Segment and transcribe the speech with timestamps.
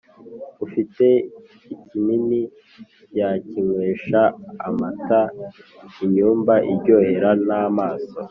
[0.65, 1.05] Ufite
[1.73, 2.41] ikinini
[3.19, 4.21] yakinywesha
[4.67, 8.13] amataInyumba iryohera n'amaso